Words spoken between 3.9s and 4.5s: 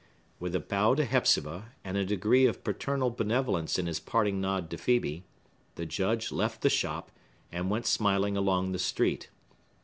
parting